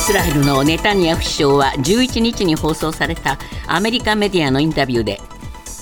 [0.00, 3.38] スラエルのネタニヤフ首相は11日に放送された
[3.68, 5.20] アメリカメディアのインタビューで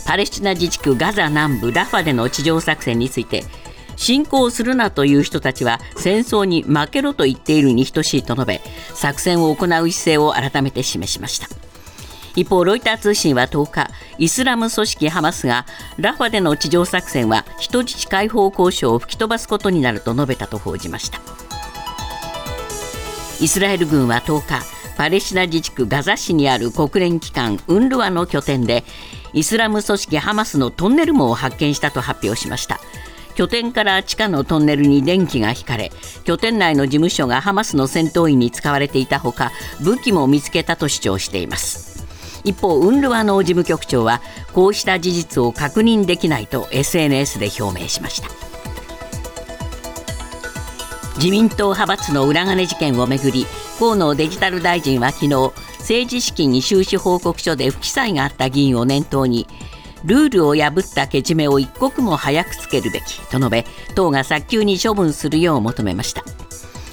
[0.06, 3.44] パレスチナ自治区ガザ南部ラファでの地上作戦について
[3.96, 8.60] 侵攻するなという人たちは戦争に負けろと言っているに等しいと述べ
[8.92, 11.46] 作戦を行う姿勢を改めて示しました。
[12.34, 15.64] 一方ロイター通信は10日イスラム組織ハマスが
[15.96, 21.47] ラファでの地上作戦は人質解放交渉を吹き飛ばすことになると述べたと報じました。
[23.40, 24.66] イスラエル軍は10日
[24.96, 28.82] パレスチナ自治区ガザ市にある国連機関ウンルワの拠点で
[29.32, 32.80] イスラム組織ハマスのトンネル網を発見したと発表しました。
[33.36, 35.92] 拠点から地下のトンネルに電気が引かれ
[36.24, 42.04] 拠点内の事務所がハマスの戦闘員に使われていたほか武器も見つけたと主張しています。
[42.42, 44.20] 一方ウンルワの事務局長は
[44.52, 48.47] こうした事実を確認できないと SNS で表明しました。
[51.18, 53.44] 自民党派閥の裏金事件をめぐり
[53.80, 59.48] 河野デジタル大臣は昨日政治資金収支報告書で不記載があった議員を念頭に
[60.04, 63.64] ルールを破ったけじめを一刻も早くつけるべきと述べ
[63.96, 66.22] 党が早急に処分するよう求めました。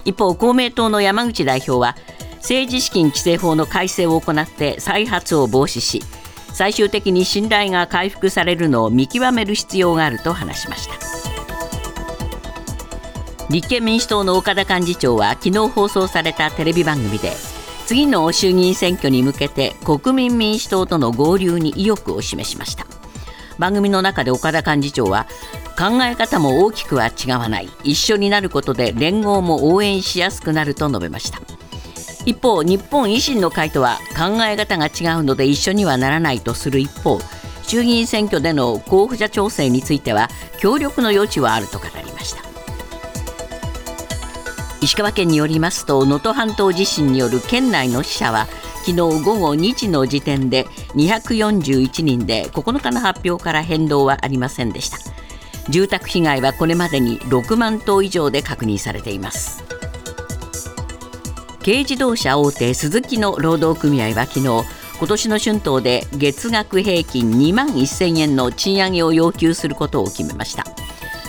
[0.06, 1.96] 一方公明党の山口代表は
[2.38, 6.02] 政治資金規正法の改正を行って再発を防止し
[6.52, 11.15] 最終的に信頼が回復されるのを見極める必要があると話しました。
[13.50, 17.32] 立憲民主党の岡田幹事長は昨日放送されたテレビ番組で
[17.86, 22.88] 次の衆議院選挙に向けて国民民主党との合流に意欲を示しました。
[23.60, 25.28] 番組の中で岡田幹事長は
[25.78, 31.40] 考え方も大きくは違わない一緒になることで連合も応援しやすくなると述べました。
[32.26, 37.20] 一方日本維新の会とは考え方が違うので一緒にはならないとする一方
[37.62, 40.30] 衆議院選挙での候補者調整については
[40.60, 42.05] 協力の余地はあると語り
[44.86, 48.46] 石川県によりますと能登半島地震による県内の死者は
[48.86, 55.00] 昨日午後2時の時点で241人で9日の発表から変動はありませんでした。
[55.72, 59.64] 住宅被害はこれまでに6万棟以上で確認されています。
[61.62, 64.46] 軽自動車大手スズキの労働組合は昨日
[65.00, 70.85] 今年の春闘で月額平均2万1000円の賃上げを要求することを決めました。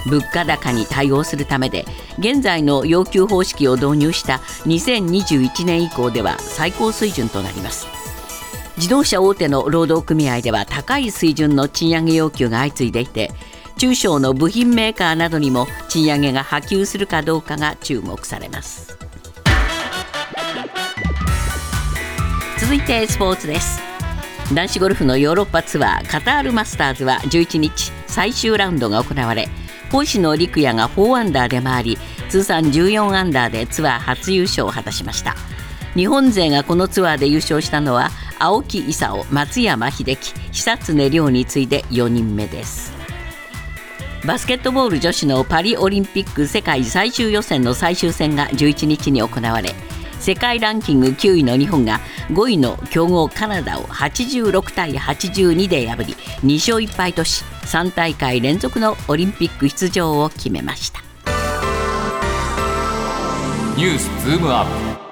[0.07, 1.85] 物価高に対応するためで
[2.19, 7.87] 現在の要求方式を導入した2021年以降では最高水準となります。
[8.77, 13.33] 自動車大手の労働組合では高い水準の賃上げ要求が相次いでいて
[13.79, 18.97] 中小の部品メーカーなどにも賃上げが波及するかどうかが注目されます。
[22.59, 23.81] 続いてスポーツです。
[24.55, 29.49] 男子ゴルフのヨーロッパツアーカタールマスターズは11日最終ラウンドが行われ
[29.97, 31.99] 星野陸也が4アンダーで回り
[32.29, 35.35] 通算14アンダーでツアー初優勝を果たしました。
[35.95, 40.17] 日本勢がこのツアーで優勝したのは青木功松山英樹
[40.53, 42.93] 久常涼に次いで4人目です。
[44.27, 49.75] バスケットボール女子のパリオリンピック世界最終予選の最終戦が11日に行われ
[50.21, 52.01] 世界ランキング9位の日本が
[52.31, 61.07] 5位の強豪カナダを86対82で破り2勝1敗とし3大会連続のオリンピック出場を決めました。
[63.77, 65.07] ニュースズームアップ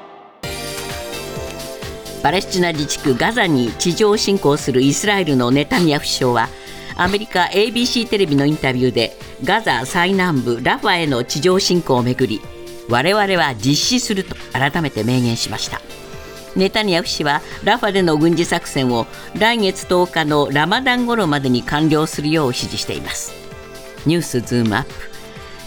[2.23, 6.49] パレスチナ自治区ガザに地上侵攻するイスラエルのネタニヤフ首相は
[6.97, 12.41] アメリカ ABC テレビのインタビューでガザ最南部ラファへの地上侵攻をめぐり
[12.89, 15.81] 我々は実施すると改めて明言しました。
[16.57, 19.07] ネタニヤフ氏はラファでの軍事作戦を
[19.37, 23.33] 来月10日のラマダン頃までに完了するよう指示しています。
[24.07, 24.91] ニュースズームアップ。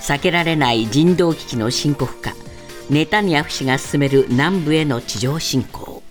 [0.02, 2.34] 避けられない人道危機の深刻化。
[2.90, 6.02] ネタニヤフ氏が進める南部への地上侵攻。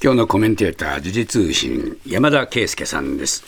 [0.00, 3.42] 今日のコメンテーター時事通信山田圭介さんです。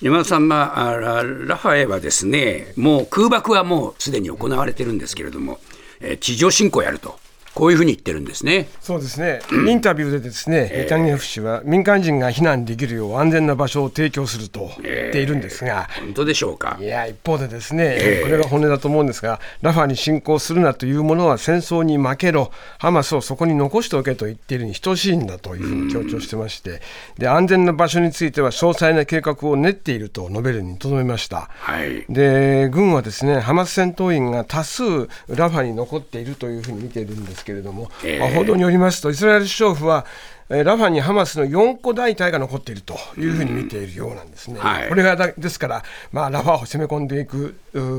[0.00, 5.58] 山田さん、まあ、ラファエはですねもう空爆はもうすでに行われてるんですけれども
[6.00, 7.18] え地上侵攻やると。
[7.54, 8.68] こういうふうに言ってるんですね。
[8.80, 9.40] そうですね。
[9.68, 16.76] インタビューでですね、ネタニヤフ氏は民間人が避難できるよう安全な場所を提供すると言っているんですが、えー、本当でしょうか？
[16.80, 26.82] いや一方でですね、えー、これが本音だと思うんですが、ラファに侵攻するなというものは戦争に負けろ、ハマスをそこに残しておけと言っているに等しいんだというふうに強調してまして、
[27.18, 31.48] で安全な場所については詳細な計画を練っていると述べるにとどめました。
[31.50, 34.82] はい、で軍はですね、ハマス戦闘員が多数
[35.28, 37.90] ラファに残っているというふうに見ているんですけれども。
[38.04, 40.06] えーまあ、報道によりますと、イスラエル首相府は、
[40.48, 44.60] ラファにハマスの4個大隊が残っているというふうに見ているようなんですね。
[44.60, 45.82] はい、これがですから、
[46.12, 47.54] まあ、ラファを攻め込んでいく、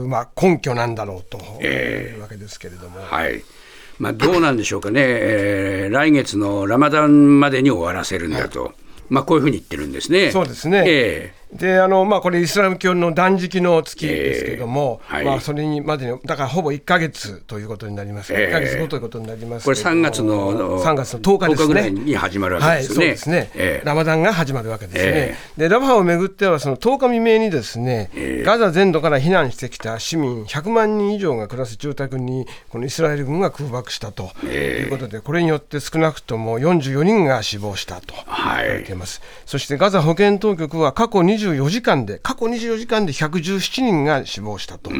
[0.08, 3.02] まあ、根拠なんだろうというわけですけれども。
[3.02, 3.44] はい。
[3.98, 8.74] まあ、どうなんでしょうかね、えー来月のラマダンまでに終わらせるんだと、
[9.10, 10.32] まあ、こういうふうに言ってるんですね。
[10.32, 10.84] そうですね。
[10.86, 15.26] えであのまあ、これ、イスラム教の断食の月ですけれども、えーはい。
[15.26, 21.92] まあ、それにまでに、だからほぼ1か月ということになります、えー1か月後ということになりますこれ、3月の3月の10日ですね。
[21.92, 22.96] に始まるわけはい、ですよね。
[22.96, 25.02] そうですね、えーラマダンが始まるわけですね。
[25.06, 38.64] えでラファをめぐっては、その10日未明にですね、えガザ全土から避難してきた市民100万人以上が暮らす住宅に、このイスラエル軍が空爆したということで、これによって少なくとも44人が死亡したとはい。
[38.64, 39.22] 言われています。
[39.46, 44.92] そしてガザ保健当局は過去24時間で、過去24時間で117人が死亡したと。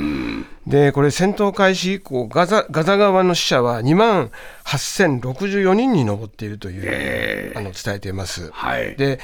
[0.68, 4.32] で、これ戦闘開始以降、ガザガザ側の死者は2万
[4.66, 8.50] 8064人に上っているという、あの伝えています。
[8.52, 9.20] はいで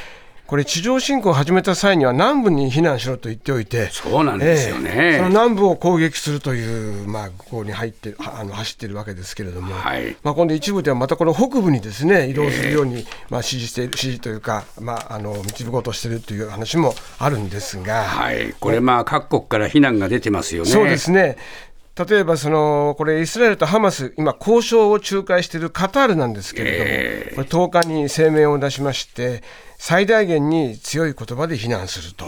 [0.51, 4.91] これ地上侵攻を始めた際には南部に避難しろと言っておいて、そうなんですよね。
[4.93, 10.17] ええその南部を攻撃するという、まあ、ここに入ってはあの走っているわけですけれども、はい。
[10.23, 20.69] まあ、今度一部ではまたこの北部にですね移動するように、まあ、指示している指示というか、まあ、あの導こうとしているという話もあるんですが、はい、これ、まあ、各国から非難が出てますよね。
[20.69, 21.37] そうですね。
[22.09, 29.43] 例えばそのこれイスラエルとハマス今交渉を仲介しているカタールなんですけれども、えこれ10日に声明を出しまして
[29.83, 32.27] 最大限に強い言葉で非難すると、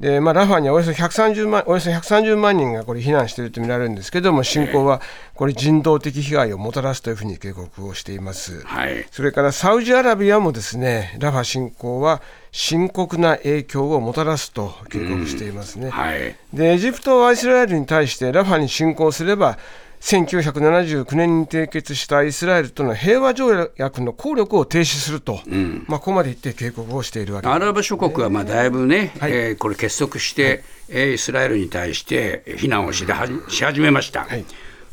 [0.00, 5.00] でまあ、ラファにはおよそ130万およそ130万人がこれ避難していると見られるんですけれども侵攻は
[5.34, 8.60] これ人道的被害をもたらすというふうに警告をしています。
[8.66, 12.20] はいそれからサウジアラビアもですねラファ侵攻は
[12.52, 15.88] 深刻な影響をもたらすと警告していますね。
[15.88, 19.56] はいでエジプトはイスラエルに対してラファに侵攻すれば
[20.04, 25.40] 1979年に締結したイスラエルとの平和条約の効力を停止すると、
[25.86, 27.46] まあ、ここまで言って警告をしているわけ。
[27.46, 29.32] ですアラブ諸国はまあだいぶね、はい。
[29.32, 34.44] えーこれ結束して、えーイスラエルに対して非難をしはじし始めました、はい。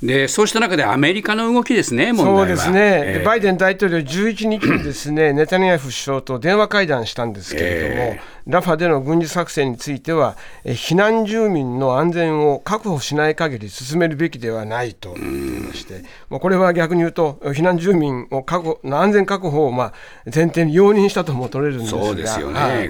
[0.02, 2.40] でそうした中でアメリカの動きですね、問題は。
[2.40, 3.20] そうですね、えー。
[3.20, 15.14] でバイデン大統領、11日にですねネタニヤフ首相と電話会談したんですけれども、えラファでの軍事作戦については、え避難住民の安全を確保しない限り進めるべきではないと。
[15.14, 19.94] 言っていまして、まあこれは逆に言うと、避難住民を確保の安全確保をまあ
[20.34, 22.04] 前提に容認したとも取れるんですが。
[22.04, 22.90] そうですよね、はい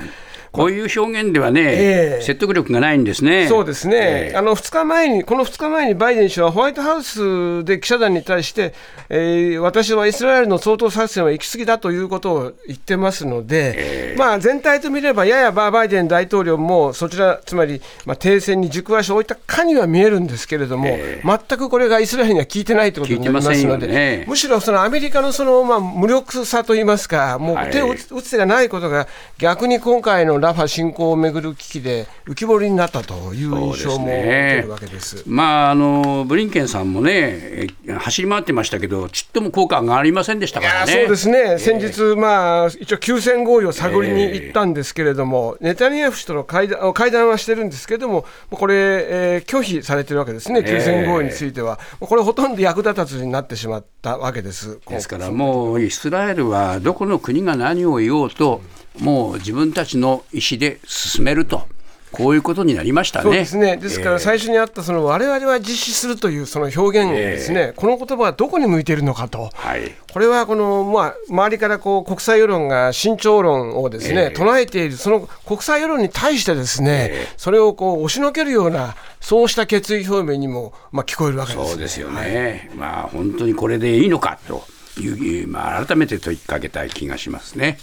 [0.51, 2.21] こういう表現ではね、ええ。
[2.21, 3.48] 説得力がないんですね。
[3.48, 4.38] そうですね、ええ。
[4.38, 8.74] あの2日前に、この2日前にバイデン氏はホワイトハウスで記者団に対して、
[9.09, 24.25] えー私はイスラエルの掃討作戦は行き過ぎだということを言ってますので、まあ、全体と見れば、ややババイデン大統領もそちら、つまり、まあ、停戦に軸足を置いたかには見えるんですけれども、え全くこれがイスラエルには効いてないということになりますので、よね。
[24.27, 27.69] むしろそのアメリカのその、まあ、無力さといいますか、もはい。
[27.69, 29.07] う手を打つ打つ手がないことが、
[29.38, 35.23] 逆に今回のラファ侵攻をめぐる危機で浮き彫りになったという印象も受けるわけです。
[35.27, 40.91] まあ、あのブリンケンさんもね、え走り回ってましたけど、ちっとも効果がありませんでしたからね。
[40.91, 54.79] そうですね、先日、まあ、一応、休戦合意を探りに行ったんですけれども、ネタニヤフ氏との会談会談はしてるんですけれども、これ、えー拒否されてるわけですね、休戦合意については、これ、ほとんど役立たずになってしまったわけです。
[54.88, 58.31] ですからもうイスラエルはどこの国が何を言おう。
[58.31, 58.61] と、
[58.99, 61.67] もう自分たちの意思で進めると、
[62.11, 63.23] こういうことになりましたね。
[63.23, 63.77] そうですね。
[63.77, 67.71] ですから最初にあったその我々は実施するというその表現ですね。
[67.75, 69.49] この言葉はどこに向いているのかと。
[69.53, 81.69] はいこれはこのまあ周りからこう国際世論が慎重論をですね、唱えているその国際世論に対してですね、それをこう押しのけるようなそうした決意表明にもまあ聞こえるわけです、ね。
[81.69, 84.65] そうですよね、まあ本当にこれでいいのかと
[85.00, 87.77] いう、まあ、改めて問いかけたい気がしますね。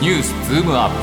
[0.00, 0.94] ニュースズームアップ。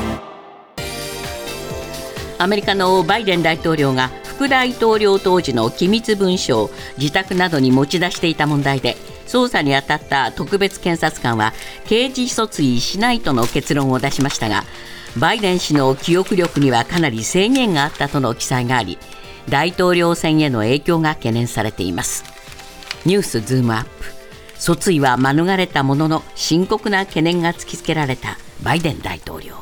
[2.38, 11.52] アメリカのバイデン大統領が副大統領当時の機密文書を自宅などに持ち出していた問題で捜査に当たった特別検察官は
[11.86, 14.64] 刑事訴追しないとの結論を出しましたが
[15.18, 18.96] バイデン氏の記憶力にはかなり制限があったとの記載があり
[19.48, 22.24] 大統領選への影響が懸念されています。
[23.04, 24.15] ニュースズームアップ。
[24.58, 29.54] 訴追は免れたものの深刻な懸念が突きつけられたバイデン大統領。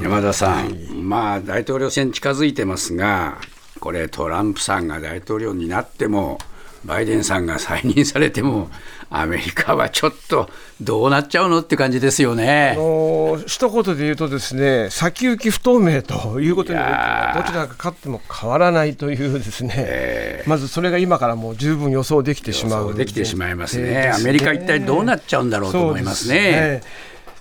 [0.00, 3.38] 山田さん、まあ大統領選近づいてますが、
[3.80, 6.38] これ、トランプさんが大統領になっても、
[6.84, 8.70] バイデンさんが再任されても、
[9.12, 10.48] アメリカはちょっと
[10.80, 12.74] どうなっちゃうのって感じですよね。
[12.76, 23.84] あの一言で言うとですね先行き不透明ということにどちらが勝っても変わらないというですね、まずそれが今からもう十分予想できてしまうできてしまいますね。
[23.84, 26.82] 前提ですアメリカ一体どうなっちゃうんだろうと思いますね。
[26.84, 26.92] すね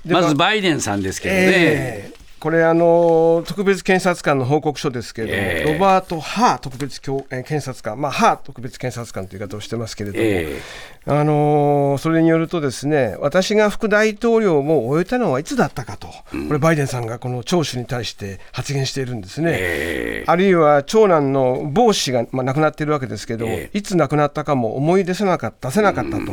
[0.06, 1.42] でまずバイデンさんですけどね。
[1.46, 5.74] ええこれあの、特別検察官の報告書ですけれども、ええ。
[5.74, 10.62] ロバート・ハー特別検察官、まあ、ハー特別検察官という言い方をしてますけれども、え
[11.06, 19.52] あのーそれによると、ですね私が副大統領も終えたのはいつだったかと、これ、バイデンさんがこの聴取に対して発言しているんですね。
[19.60, 26.32] えあるいは長男のボー氏が、まあ、亡くなっているわけですけど、えいつ亡くなったかも思い出せなかった、出せなかったと。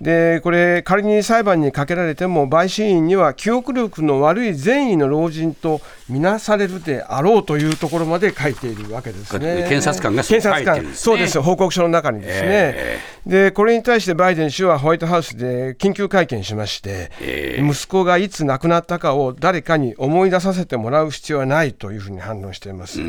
[0.00, 9.64] でこれ、仮に裁判にかけられても、陪審員には記憶力の悪い善意の老人とみなされるであろうというところまで書いているわけですね。
[9.68, 10.94] 検察官がそう書いてるんですね。
[10.94, 23.00] そうです、報告書の中にですね、えでこれに対してバイデン氏はホワイトハウスで緊急会見しまして、え息子がいつ亡くなったかを誰かに思い出させてもらう必要はないというふうに反論しています。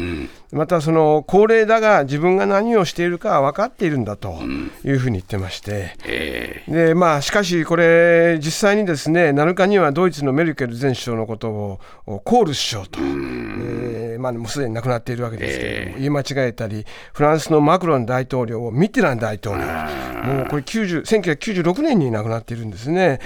[0.56, 4.40] またその高齢だが自分が何をしているかは分かっているんだと
[4.86, 11.80] いうふうに言ってまして、えでまあ、しかしこれ、実際にですね7日にはドイツのメルケル前首相のことを
[12.24, 13.85] コール首相と、えー
[14.26, 23.20] まあ、もうすでに亡くなっているわけですけれども、言い間違えたり、フランスのマクロン大統領をミッテラン大統領、もうこれ90 1996年に亡くなっているんですね。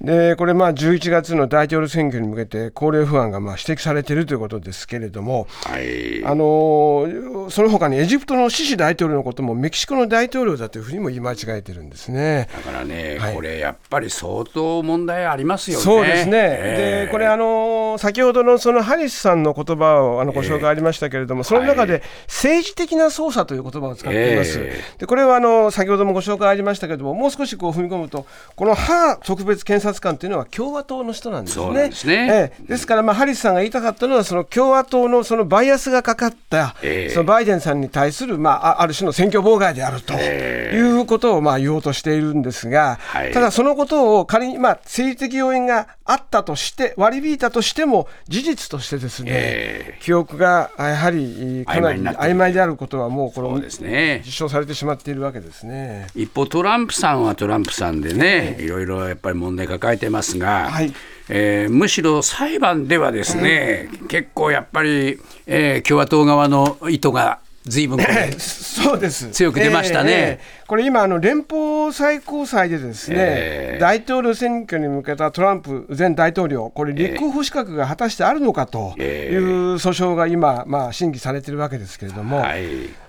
[0.00, 12.48] でこれ、まあ11月の大統領選挙に向けて高齢不安がまあ指摘されているということですけれども、はいあのーその他にエジプトのシシ大統領のこともメキシコの大統領だというふうにも言い間違えてるんですね。
[12.52, 15.84] だからね、はいこれやっぱり相当問題ありますよね。
[15.84, 24.58] そうですね、ええでこれ、あのー先ほどのそのハリスさんの言葉をあのご紹介ありましたけれども、その中で政治的な操作という言葉を使っています。
[24.60, 28.26] えでこれはあの先ほどもご紹介ありましたけれども、もう少しこう踏み込むと、
[28.56, 31.88] このハー特別検察官というのは共和党の人なんですね。
[31.88, 32.14] ですね。
[32.14, 32.66] ええ。
[32.68, 37.10] ですから、まあ、ハリスさんが言いたかったのは、その共和党のそのバイアスがかかった、ええ。
[37.10, 43.32] そのバイデンさんに対する、まあ、あある種の選挙妨害であるということをまあ言おうとしているんですが、はい。
[43.32, 54.22] ただそのことを仮に、まあ、政治的要因があったとして、割り引いたとしても、事実としてですね、え記憶がやはりかなり曖昧であることは、もうこれ、ね。
[54.24, 56.06] 実証されてしまっているわけですね。
[56.14, 60.92] 一方、トランプさんはトランプさんでね、いろいろやっぱり問題抱えてますが、はい。
[61.30, 69.28] えーむしろ裁判ではですね、結構やっぱり、えー共和党側の意図が随分これ そうです。
[69.30, 70.10] 強く出ましたね。
[70.12, 73.78] ええこれ今、あの連邦最高裁でですね、ええ。
[73.80, 79.02] 大統領選挙に向けたトランプ前大統領、これ、立候補資格が果たしてあるのかとい
[79.36, 82.40] う訴訟が今、まあ、審議されているわけですけれども。
[82.40, 82.66] はい。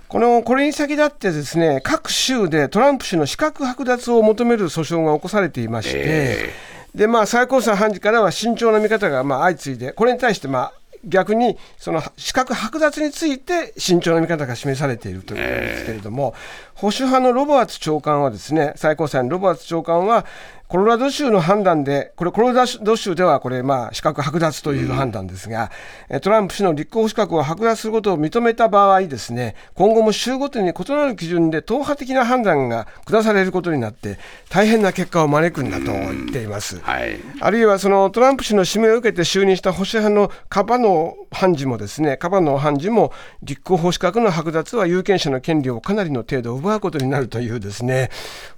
[0.08, 6.50] このこれに先立ってですね各州でトランプ氏の資格剥奪を求める訴訟が起こされていまして、え。
[6.96, 16.34] でまあ、最高裁判事からは慎重な見方がまあ相次いで、これに対してまあ逆にその資格剥奪について慎重な見方が示されているということですけれども、
[16.75, 20.25] 保守派のロバーツ長官はですね最高裁のロバーツ長官は
[20.70, 25.72] コロラド州の判断で、これ、コロラド州ではこれ、まあ、資格剥奪という判断ですが、
[26.10, 36.80] えトランプ氏の立候補資格を剥奪することを認めた場合ですね、今後も州ごとに異なる基準で党派的な判断が下されることになって、大変な結果を招くんだと言っています。
[36.82, 43.12] はいあるいはそのトランプ氏の指名を受けて就任した保守派のカバノ判事もですね、カバノ判事も
[43.42, 48.12] 立候補資格の剥奪は有権者の権利をかなりの程度奪うことになるというですね、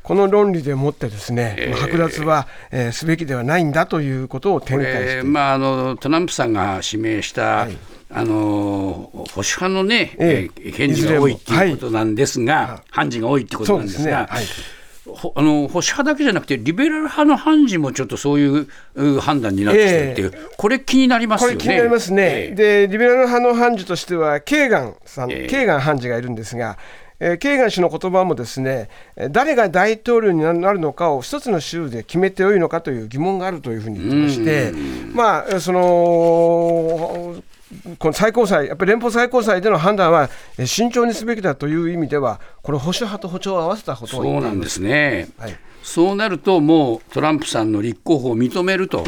[0.03, 7.77] この論理でもってですね、剥奪は、えーすべきではないんだということを展開してまあ、あのトランプさんが指名した、い。
[8.10, 10.62] あの保守派のね、ええ。
[10.63, 14.29] えー検事が多いっていうことなんですが、判事が多いってことなんですが。
[15.03, 21.55] あの保守派だけじゃなくて、リベラル派の判事もちょっとそういうう判断になってきてるっていう、これ、気になりますよね。
[21.55, 22.55] これ気になりますね、ええ。
[22.55, 25.48] でリベラル派の判事としては、ケーガンさん、ええ。
[25.48, 26.77] ケーガン判事がいるんですが、
[27.23, 34.73] えーケーガン氏の言葉もですね、えー誰が大統領になるのかを一つの州で決めてよいのかという疑問があるというふうに言ってまして、
[35.13, 35.79] まあ、その
[37.99, 45.55] この最高裁、やっぱり連邦最高裁での判断はえー慎重にすべきだという意味では、これ、保守派と歩調を合わせたことそうなんですね、はい。
[45.83, 49.03] そうなると、もうトランプさんの立候補を認めると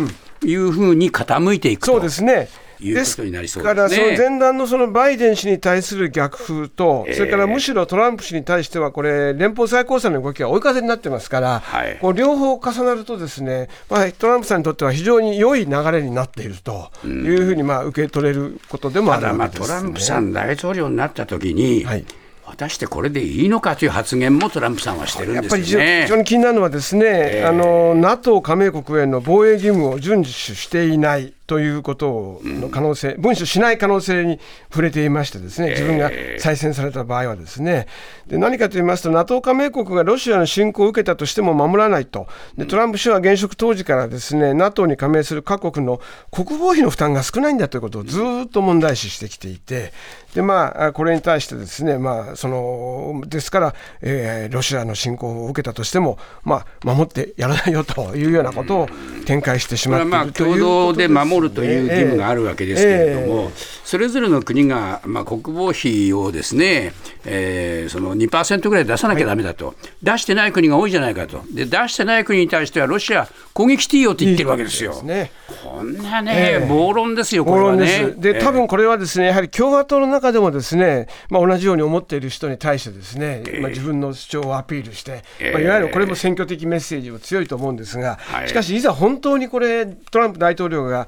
[0.46, 2.48] いうふうに傾いていくと、そうですね。
[2.80, 11.98] いうことになりそうから、ですねその前段のそのバイデン氏に対する逆風と、それからむしろトランプ氏に対しては、これ、連邦最高裁の動きが追い風になってますから、はい。
[12.00, 19.68] こう両方重なると、ですね、まあ、トランプさんにとっては非常に良い流れになっているというふうにまあ受け取れることでもあるわけです、ね。
[19.68, 22.06] トランプさん大統領になった時に、はい。
[22.46, 36.10] 果たしてこれでいいのかという発言もトランプさんはしてるんですやっぱり非常に気になるのはですね、あの NATO 加盟国への防衛義務を遵守していない、ということの可能性、文書しない可能性に触れていましてですね、自分が
[36.40, 37.88] 再選された場合はですね、
[38.28, 46.00] で何かと言いますと、NATO 加盟国がロシアの侵攻を受けたとしても守らないと、でトランプ氏は現職当時からですね、NATO に加盟する各国の
[46.32, 49.92] 国防費の負担が少ないんだということをずっと問題視してきていて、
[50.34, 58.88] でまあ、これに対してですね、まあ、そのですから、えー、ロシアの侵攻を受けたとしても、まあ、守ってやらないよというようなことを
[59.26, 63.52] 展開してしまっているという共同で守るという義務があるわけですけれども、えー、
[63.84, 66.94] それぞれの国が、まあ、国防費をですね、
[67.25, 71.44] えー、その2%ぐらい出さなきゃだめだと、はい、出してない国が多いじゃないかと。
[71.52, 74.94] で、出してない国に対しては、ロシア、攻撃していいよって言ってるわけですよ。
[74.94, 75.43] いいね、こ
[75.84, 78.13] んなね、えー、暴論ですよ、これはね。
[78.18, 91.08] で、多分これはですね、やはり共和党の中でもですね、まあ、同じように思っている人に対してですね、まあ、自分の主張をアピールして、まあ、いわゆるこれも選挙的メッセージも強いと思うんですが、しかし、いざ本当にこれ、トランプ大統領が、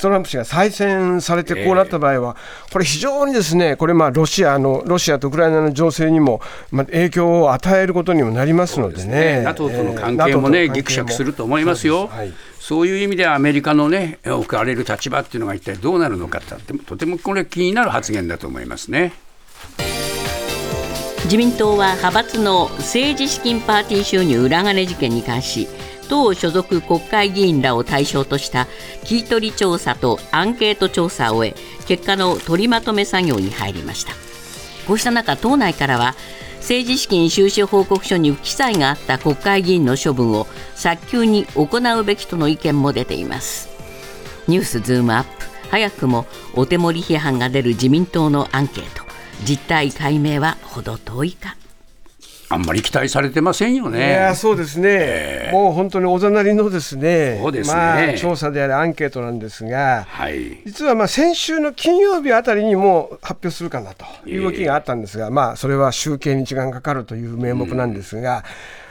[0.00, 2.36] トランプ氏が再選されてこうなった場合は、
[2.72, 6.40] これ、非常にですね、これ、まあロシアの、ロシアとウクライナの情勢にも、
[6.70, 9.42] まあ、影響を与えることにもなりますのでね。
[9.44, 12.10] NATO との関係もね、ぎくしゃくすると思いますよ。
[12.68, 19.14] そういう意味ではアメリカのね、置かれる立場っていうのが一体どうなるのかってとてもこれ気になる発言だと思いますね。
[21.24, 25.66] 自民党は派閥の政治資金パーティー収入裏金事件に関し
[26.10, 28.68] 党所属国会議員らを対象とした
[29.02, 31.54] 聞き取り調査とアンケート調査を終え
[31.86, 34.12] 結果の取りまとめ作業に入りました
[34.86, 36.14] こうした中党内からは
[36.60, 43.68] 政治資金収支報告書に不記載があった国会議員の処分を早急に行うべきとの意見も出ています。
[44.48, 45.28] ニュースズームアップ。
[45.70, 49.04] 早くもお手盛り批判が出る自民党のアンケート。
[49.44, 51.56] 実態解明は程遠いか。
[52.50, 53.98] あんまり期待されてませんよね。
[53.98, 57.76] いやそうですね、えー、もう本当におざなりのですね、そうですね。
[57.76, 68.44] まあ、調査であるアンケートなんですが、はい、実はまあ先週の金曜日あたりにも発表するかなという動きがあったんですが、えー、まあ、それは集計に時間かかるという名目なんですが、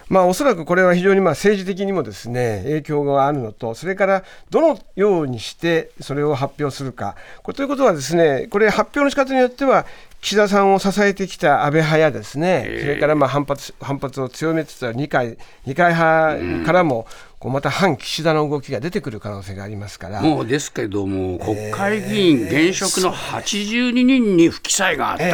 [0.08, 7.16] うん、まあ、おそらくこれは非常にまあ政治的にもですね影響があるのと、それからどのようにしてそれを発表するか、
[7.56, 9.88] ということは、ですねこれ、発表の仕方によっては、
[10.22, 17.08] 岸田さんを支えてきた安倍派やですね、それからまあ反発反発を強めつつある二階二階派からも、
[17.40, 20.22] こうまた反岸田の動きが出てくる可能性がありますから。
[20.22, 25.32] もうですけども、国会議員現職の82人に不記載があった、え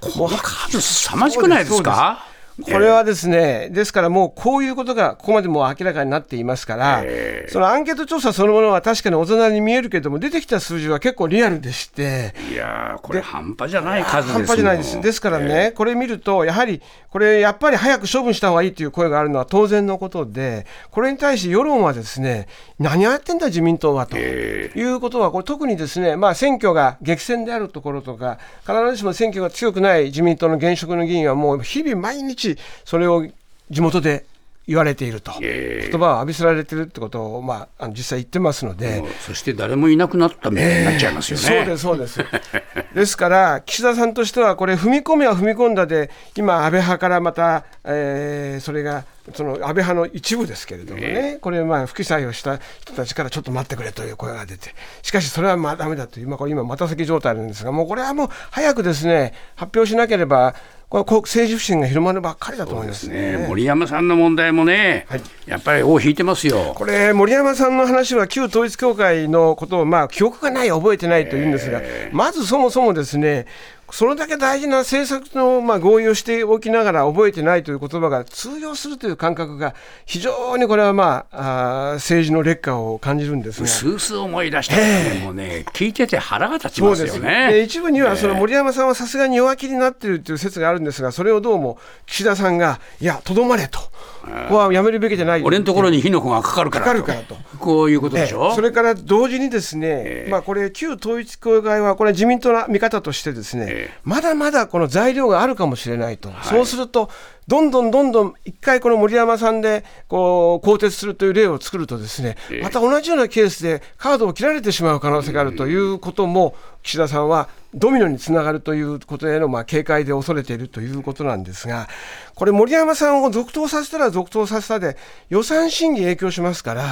[0.00, 2.24] ー、この数、凄まじくないですか？
[2.62, 15.00] これはですね、ですからもうこういうことがここまでもう明らかになっていますから、えー、そのアンケート調査そのものは確かに大人に見えるけれども、出てきた数字は結構リアルでして、いやこれ、半端じゃない数です半端じゃないです。
[15.00, 22.46] ですからね、えー、これ見ると、やはり、これ、やっぱり早く処分した方がいいという声があるのは当然のことで、これに対して世論はですね、
[22.78, 32.49] 何やってんだ、自民党はと、えー、いうことは、これ、特にですね、まあ、選挙が激戦であるところとか、必ずしも選挙が強くない自民党の現職の議員は、もう日々毎日、
[32.84, 33.26] それを
[33.70, 34.24] 地元で
[34.66, 41.66] 言われていると、言葉を浴びせられているってことを、まあ、あの実際言ってますので、そして誰もいなくなったみたいになっちゃいますよね。
[41.68, 42.94] えー、そうです、そうです。
[42.94, 60.54] ですから、岸田さんとしては、これ、踏み込めは踏み込んだで、今、安倍派からまた、えー、それが、その安倍派の一部ですけれどもね、えー、これ、まあ、不記載をした人たちからちょっと待ってくれという声が出て、しかしそれはまあだめだという、今、これ今、ま先状態なんですが、もうこれはもう早くですね、発表しなければ、
[60.90, 66.72] これ政治不信が広まるばっかりだと思いますね、ね、森山さんの問題もね、はい、やっぱり尾を引いてますよ。
[66.74, 73.46] これ、森山さんの話は旧統一教会のことを、まあ、記憶がない、覚えてないというんですが、えー、まずそもそもですね、
[73.92, 79.74] それだけ大事な政策のまあ合意をしておきながら覚えてないという言葉が通用するという感覚が
[80.06, 83.68] 非常にこれはまああ政治の劣化を感じるんですが。
[83.68, 87.52] 数々思い出したえー、もね聞いてて腹が立ちますよね。
[87.52, 93.80] で一部にはその森山さんはさすがに弱気になっているという説があるんですがそれをどうも岸田さんがいやとどまれと。
[94.20, 95.42] ここはやめるべきじゃない。
[95.42, 97.36] 俺のところに火の粉がかかるからかかるからと。
[97.58, 107.10] こういうことでしょ、えそれから同時にですね、えー、まあこれ旧統一教会はこれ自民党の見方としてですね、えー、まだまだこの材料があるかもしれないと、はい、そうすると
[107.48, 121.88] どんどんどんどん一回この森山さんでこう更迭するという例を作るとですね、また同じようなケースでカードを切られてしまう可能性があるということも岸田さんはドミノにつながるということへのまあ警戒で恐れているということなんですが、
[122.34, 124.96] これ、森山さんを続投させたら続投させたで、
[125.28, 126.84] 予算審議影響しますから、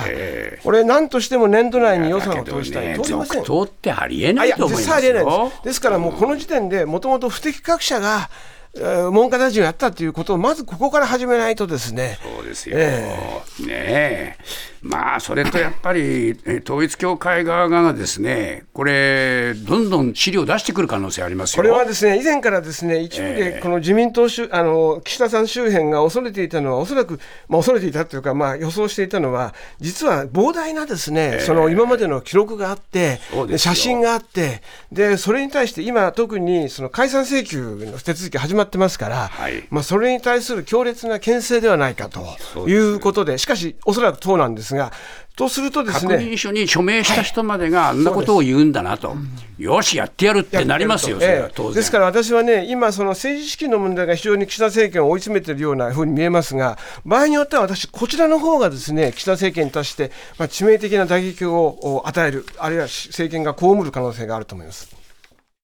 [0.63, 5.65] これ、なんとしても年度内に予算を通したい、ね、続投ってありえないと思いますありえないです。
[5.65, 12.19] ですからもうこの時点で、もともと不適格者が、えー文科大臣をやったということをまずここから始めないとですね。
[12.23, 13.17] そうですよ、え
[13.61, 14.37] ねえ、
[14.83, 21.57] まあ、それとやっぱり、え統一教会側がですね、これ、どんどん資料出してくる可能性ありますよ。
[21.57, 33.21] これはですね以前からですね一部でこの自民党周、あの岸田さん周辺が恐れていたのは、おそらく、まあ、恐れていたというか、まあ、予想していたのは、実は膨大なですね、その今までの記録があって
[33.57, 44.92] 写真があって、でそれに対して今、特にその解散請求の手続き始まってますから、はいまあ、それに対する強烈な牽制ではないかということで、しかし、おそらくそうなんですが、
[45.38, 46.16] とするとですね。
[46.16, 49.14] 確認書に署名した人までがあんなことを言うんだなと、
[49.57, 51.75] よし、やってやるってなりますよ、それはええ。
[51.75, 64.98] ですから私はね、今、その政治資金の問題が非常に岸田政権を追い詰めているようなふうに見えますが、場合によっては私、こちらの方がですね岸田政権に対して、まあ、致命的な打撃をお与える、あるいは政権が被る可能性があると思います。